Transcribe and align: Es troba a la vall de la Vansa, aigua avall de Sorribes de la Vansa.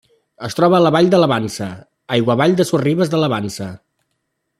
Es 0.45 0.55
troba 0.59 0.77
a 0.77 0.83
la 0.83 0.91
vall 0.95 1.09
de 1.13 1.19
la 1.19 1.27
Vansa, 1.31 1.67
aigua 2.17 2.35
avall 2.37 2.57
de 2.61 2.67
Sorribes 2.71 3.13
de 3.13 3.21
la 3.25 3.29
Vansa. 3.35 3.69